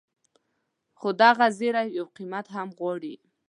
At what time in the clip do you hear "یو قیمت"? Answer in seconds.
1.97-2.45